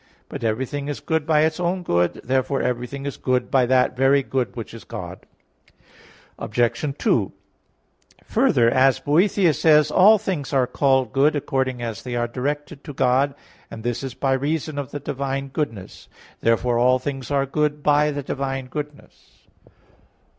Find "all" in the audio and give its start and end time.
10.01-10.17, 16.79-16.97